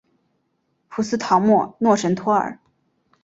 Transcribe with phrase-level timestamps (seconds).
[0.89, 2.57] 普斯陶莫诺什托尔。